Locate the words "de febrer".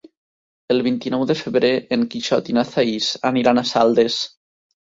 1.31-1.71